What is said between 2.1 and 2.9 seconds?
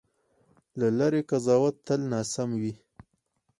ناسم وي.